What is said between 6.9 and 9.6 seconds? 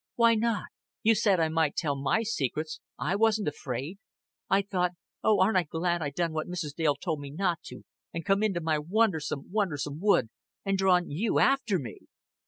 told me not to and come into my wondersome,